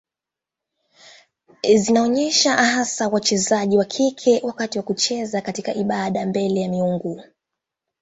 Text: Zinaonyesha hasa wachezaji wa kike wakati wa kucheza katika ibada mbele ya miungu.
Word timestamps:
Zinaonyesha 1.75 2.55
hasa 2.57 3.07
wachezaji 3.07 3.77
wa 3.77 3.85
kike 3.85 4.41
wakati 4.43 4.77
wa 4.77 4.83
kucheza 4.83 5.41
katika 5.41 5.73
ibada 5.73 6.25
mbele 6.25 6.61
ya 6.61 6.69
miungu. 6.69 7.23